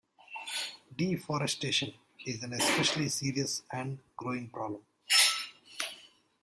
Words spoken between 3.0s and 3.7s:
serious